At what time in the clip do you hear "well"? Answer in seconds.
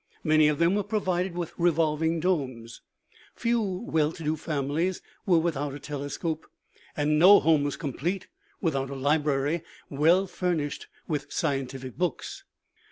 3.61-4.11, 9.91-10.25